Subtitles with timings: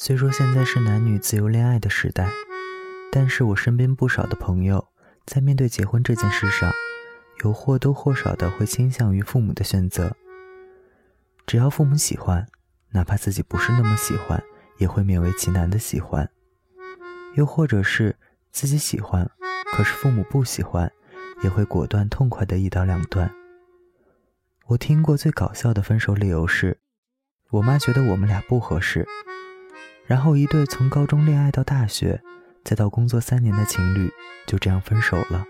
[0.00, 2.30] 虽说现在是男女自由恋爱的时代，
[3.10, 4.86] 但是我身边不少的朋友
[5.26, 6.72] 在面对结婚这件事上，
[7.42, 10.16] 有或多或少的会倾向于父母的选择。
[11.48, 12.46] 只要父母喜欢，
[12.92, 14.40] 哪怕自己不是那么喜欢，
[14.76, 16.30] 也会勉为其难的喜欢。
[17.34, 18.14] 又或者是
[18.52, 19.28] 自己喜欢，
[19.72, 20.92] 可是父母不喜欢，
[21.42, 23.34] 也会果断痛快的一刀两断。
[24.68, 26.78] 我听过最搞笑的分手理由是，
[27.50, 29.04] 我妈觉得我们俩不合适。
[30.08, 32.22] 然后，一对从高中恋爱到大学，
[32.64, 34.10] 再到工作三年的情侣
[34.46, 35.44] 就这样分手了。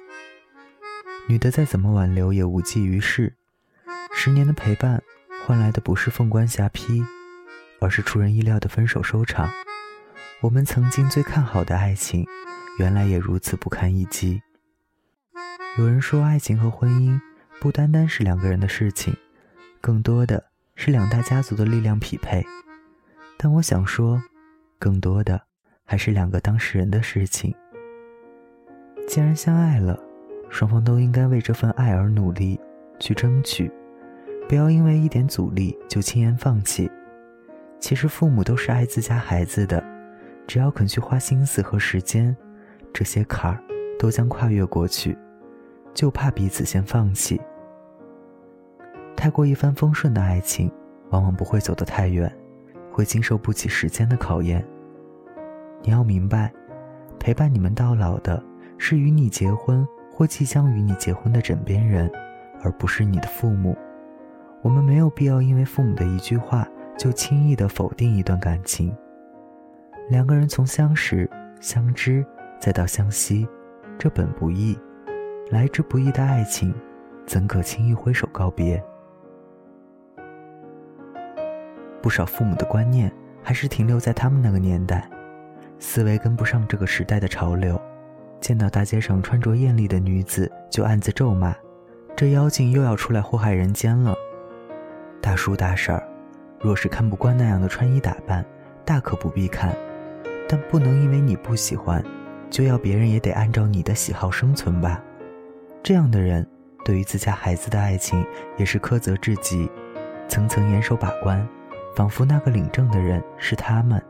[1.28, 3.36] 女的再怎么挽留也无济于事，
[4.12, 5.00] 十年的陪伴
[5.46, 7.06] 换来的不是凤冠霞帔，
[7.80, 9.48] 而是出人意料的分手收场。
[10.40, 12.26] 我们曾经最看好的爱情，
[12.80, 14.42] 原来也如此不堪一击。
[15.76, 17.20] 有人说，爱情和婚姻
[17.60, 19.16] 不单单是两个人的事情，
[19.80, 22.44] 更多的是两大家族的力量匹配。
[23.36, 24.20] 但我想说。
[24.78, 25.40] 更多的
[25.84, 27.54] 还是两个当事人的事情。
[29.06, 29.98] 既然相爱了，
[30.50, 32.60] 双方都应该为这份爱而努力，
[32.98, 33.70] 去争取，
[34.48, 36.90] 不要因为一点阻力就轻言放弃。
[37.80, 39.82] 其实父母都是爱自家孩子的，
[40.46, 42.36] 只要肯去花心思和时间，
[42.92, 43.62] 这些坎儿
[43.98, 45.16] 都将跨越过去。
[45.94, 47.40] 就怕彼此先放弃。
[49.16, 50.70] 太过一帆风顺的爱情，
[51.10, 52.32] 往往不会走得太远。
[52.98, 54.66] 会经受不起时间的考验。
[55.82, 56.52] 你要明白，
[57.16, 58.42] 陪伴你们到老的
[58.76, 62.10] 是与你结婚或即将与你结婚的枕边人，
[62.60, 63.78] 而不是你的父母。
[64.62, 68.92] 我们没有必要因为父母的一句话就轻易的否定一段感情。
[70.10, 71.30] 两个人从相识、
[71.60, 72.26] 相知
[72.58, 73.46] 再到相惜，
[73.96, 74.76] 这本不易。
[75.52, 76.74] 来之不易的爱情，
[77.24, 78.82] 怎可轻易挥手告别？
[82.00, 85.08] 不少父母的观念还是停留在他们那个年代，
[85.78, 87.80] 思维跟不上这个时代的潮流。
[88.40, 91.54] 见到大街上穿着艳丽的女子，就暗自咒骂
[92.14, 94.14] ：“这妖精又要出来祸害人间了。”
[95.20, 96.02] 大叔大婶儿，
[96.60, 98.44] 若是看不惯那样的穿衣打扮，
[98.84, 99.76] 大可不必看，
[100.48, 102.00] 但不能因为你不喜欢，
[102.48, 105.02] 就要别人也得按照你的喜好生存吧。
[105.82, 106.46] 这样的人，
[106.84, 108.24] 对于自家孩子的爱情
[108.56, 109.68] 也是苛责至极，
[110.28, 111.44] 层层严守把关。
[111.98, 114.00] 仿佛那个领证的人是他们。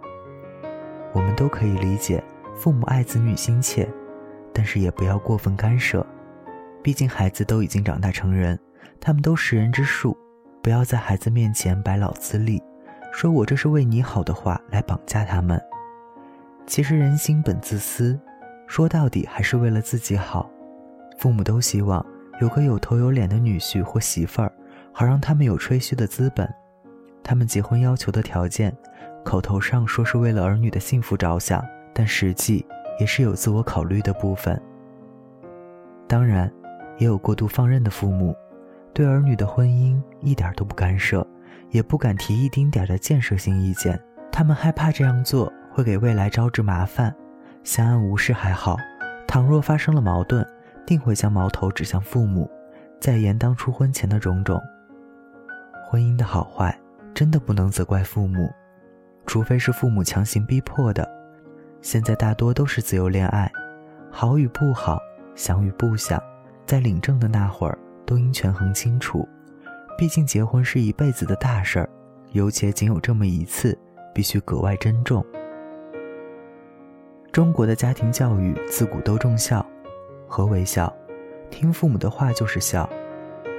[1.15, 2.23] 我们都可以理解
[2.55, 3.89] 父母爱子女心切，
[4.53, 6.07] 但是也不要过分干涉。
[6.83, 8.59] 毕竟孩子都已经长大成人，
[9.01, 10.15] 他们都识人之术，
[10.63, 12.63] 不要在孩子面前摆老资历，
[13.11, 15.59] 说我这是为你好的话来绑架他们。
[16.67, 18.21] 其实人心本自私，
[18.67, 20.51] 说到底还是为了自己好。
[21.19, 22.05] 父母都希望
[22.39, 24.53] 有个有头有脸的女婿或媳妇儿，
[24.93, 26.47] 好让他们有吹嘘的资本。
[27.29, 28.75] 他们结婚要求的条件，
[29.23, 31.63] 口头上说是为了儿女的幸福着想，
[31.93, 32.65] 但实际
[32.99, 34.59] 也是有自我考虑的部分。
[36.07, 36.51] 当然，
[36.97, 38.35] 也有过度放任的父母，
[38.95, 41.27] 对儿女的婚姻一点都不干涉，
[41.69, 44.01] 也不敢提一丁点的建设性意见。
[44.33, 47.15] 他们害怕这样做会给未来招致麻烦，
[47.63, 48.75] 相安无事还好，
[49.27, 50.43] 倘若发生了矛盾，
[50.87, 52.51] 定会将矛头指向父母，
[52.99, 54.59] 再言当初婚前的种种。
[55.91, 56.75] 婚姻的好坏。
[57.19, 58.49] 真的不能责怪父母，
[59.27, 61.05] 除非是父母强行逼迫的。
[61.83, 63.51] 现在大多都是自由恋爱，
[64.09, 65.01] 好与不好，
[65.35, 66.23] 想与不想，
[66.65, 69.29] 在领证的那会儿都应权衡清楚。
[69.99, 71.91] 毕竟结婚是一辈子的大事儿，
[72.31, 73.77] 尤其仅有这么一次，
[74.15, 75.27] 必须格外珍重。
[77.33, 79.67] 中国的家庭教育自古都重孝，
[80.29, 80.95] 何为孝？
[81.51, 82.89] 听父母的话就是孝，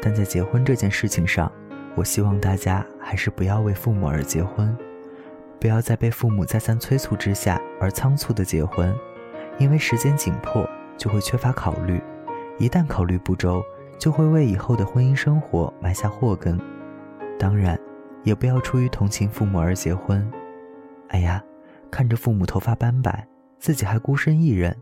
[0.02, 1.52] 但在结婚这件事情上。
[1.96, 4.76] 我希望大家还是不要为父母而结婚，
[5.60, 8.96] 不要在被父母再三催促之下而仓促的结婚，
[9.58, 10.68] 因为时间紧迫
[10.98, 12.02] 就会缺乏考虑，
[12.58, 13.62] 一旦考虑不周，
[13.98, 16.58] 就会为以后的婚姻生活埋下祸根。
[17.38, 17.78] 当然，
[18.24, 20.32] 也不要出于同情父母而结婚。
[21.09, 21.44] 哎呀，
[21.92, 23.28] 看着父母头发斑白，
[23.59, 24.76] 自己还孤身一人，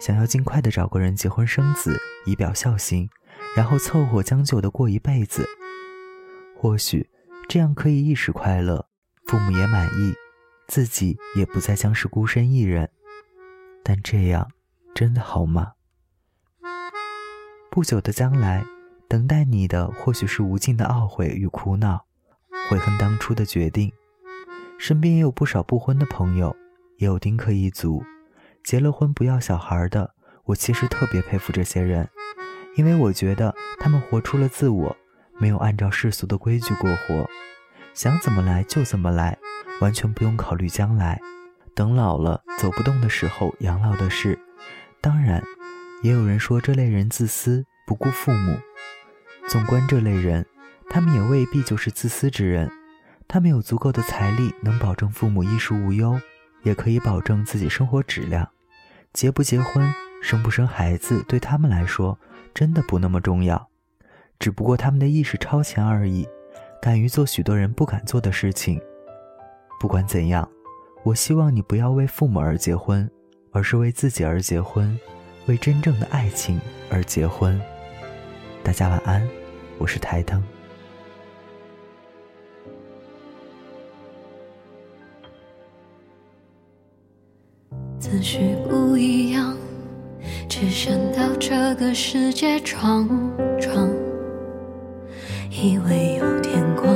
[0.00, 3.08] 想要尽快的找个人结婚生子，以表孝心，
[3.56, 5.46] 然后凑合将就的过一辈子。
[6.66, 7.08] 或许
[7.48, 8.88] 这样可以一时快乐，
[9.26, 10.12] 父母也满意，
[10.66, 12.90] 自己也不再将是孤身一人。
[13.84, 14.50] 但这样
[14.92, 15.74] 真的好吗？
[17.70, 18.64] 不久的将来，
[19.08, 22.04] 等待你的或许是无尽的懊悔与苦恼，
[22.68, 23.92] 悔恨当初的决定。
[24.76, 26.56] 身边也有不少不婚的朋友，
[26.98, 28.02] 也有丁克一族，
[28.64, 30.16] 结了婚不要小孩的。
[30.46, 32.10] 我其实特别佩服这些人，
[32.74, 34.96] 因为我觉得他们活出了自我。
[35.38, 37.28] 没有按照世俗的规矩过活，
[37.94, 39.36] 想怎么来就怎么来，
[39.80, 41.20] 完全不用考虑将来。
[41.74, 44.38] 等老了走不动的时候养老的事。
[45.00, 45.42] 当然，
[46.02, 48.58] 也有人说这类人自私，不顾父母。
[49.48, 50.44] 纵观这类人，
[50.88, 52.70] 他们也未必就是自私之人。
[53.28, 56.18] 他们有足够的财力，能保证父母衣食无忧，
[56.62, 58.48] 也可以保证自己生活质量。
[59.12, 59.92] 结不结婚，
[60.22, 62.18] 生不生孩子，对他们来说
[62.54, 63.68] 真的不那么重要。
[64.38, 66.26] 只不过他们的意识超前而已，
[66.80, 68.80] 敢于做许多人不敢做的事情。
[69.80, 70.48] 不管怎样，
[71.02, 73.10] 我希望你不要为父母而结婚，
[73.52, 74.98] 而是为自己而结婚，
[75.46, 76.60] 为真正的爱情
[76.90, 77.60] 而结婚。
[78.62, 79.26] 大家晚安，
[79.78, 80.42] 我是台灯。
[87.98, 89.56] 思绪不一样，
[90.48, 93.08] 只想到这个世界闯
[93.60, 93.95] 闯。
[95.50, 96.86] 以为有天光，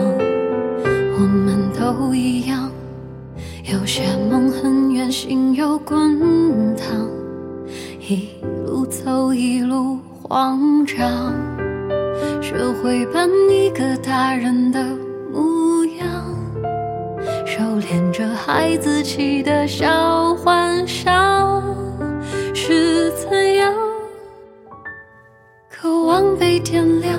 [1.15, 2.71] 我们都一样。
[3.65, 7.09] 有些梦很远，心又滚烫，
[8.01, 8.29] 一
[8.67, 11.33] 路走一路慌张。
[12.43, 14.85] 学会扮一个大人的
[15.33, 16.07] 模样，
[17.47, 21.63] 收敛着孩子气的小幻想，
[22.53, 23.73] 是怎样？
[25.69, 27.19] 渴望被点亮，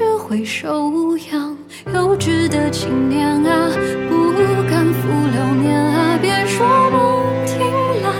[0.00, 1.56] 望被智慧收养，
[1.92, 3.70] 幼稚的青年啊，
[4.08, 4.32] 不
[4.68, 7.58] 敢负流年啊，别说梦听
[8.02, 8.10] 来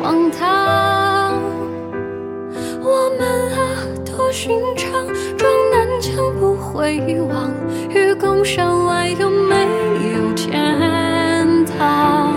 [0.00, 1.34] 荒唐，
[2.82, 3.58] 我们啊。
[4.04, 4.90] 多寻常，
[5.36, 7.50] 撞南墙不回望，
[7.90, 9.54] 愚公山外有没
[10.14, 12.34] 有天堂？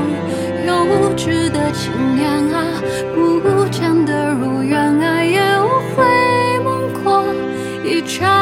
[0.66, 0.74] 幼
[1.16, 2.64] 稚的青年啊，
[3.14, 7.26] 不见得如愿啊，也无悔梦过
[7.84, 8.35] 一场。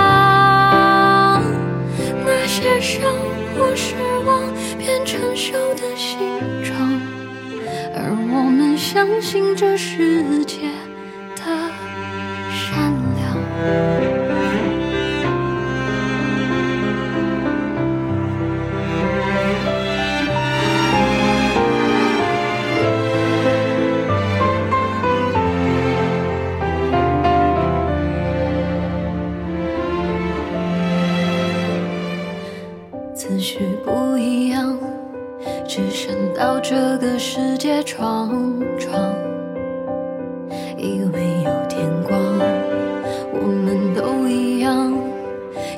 [9.05, 10.61] 相信这世界
[11.35, 11.43] 的
[12.49, 13.37] 善良。
[33.13, 34.79] 思绪不一样，
[35.65, 38.29] 只身到这个世界闯
[38.77, 38.93] 闯，
[40.77, 42.19] 以为有天光。
[43.31, 44.93] 我们都一样，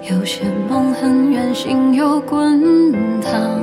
[0.09, 2.91] 有些梦很远，心又滚
[3.21, 3.61] 烫，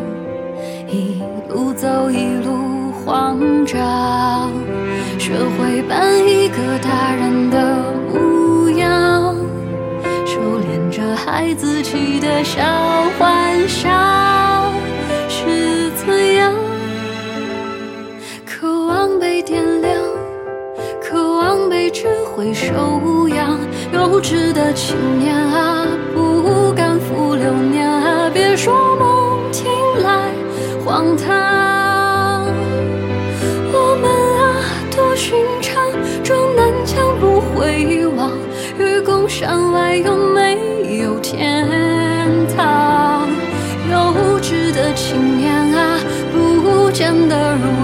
[0.88, 4.50] 一路走一路慌张，
[5.18, 7.82] 学会扮一个大人的
[8.12, 9.34] 模样，
[10.25, 12.62] 收敛着孩子气的笑
[21.92, 23.58] 只会收养。
[23.92, 29.70] 幼稚的青年啊，不敢负流年啊，别说梦听
[30.02, 30.30] 来
[30.84, 32.46] 荒唐。
[33.74, 34.10] 我们
[34.40, 34.64] 啊，
[34.96, 35.82] 多寻常，
[36.24, 38.30] 撞南墙不回望，
[38.78, 41.68] 愚公山外有没有天
[42.56, 43.28] 堂？
[43.90, 45.98] 幼稚的青年啊，
[46.32, 47.81] 不见得如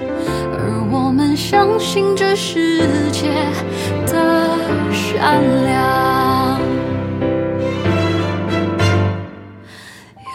[0.00, 3.28] 而我们相信这世界
[4.06, 4.56] 的
[4.92, 6.60] 善良。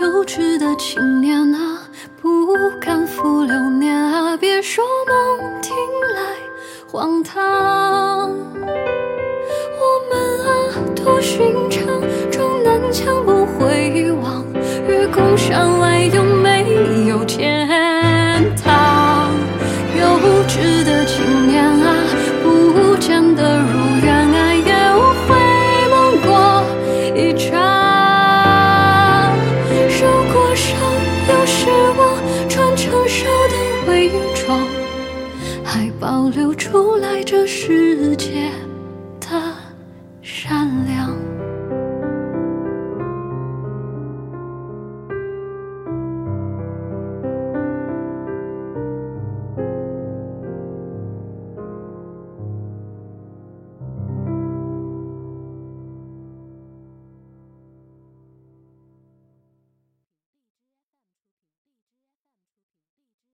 [0.01, 1.79] 幼稚的青年啊，
[2.21, 2.47] 不
[2.81, 5.73] 敢负流年啊，别说梦听
[6.15, 6.21] 来
[6.91, 8.02] 荒唐。
[27.15, 27.62] 一场。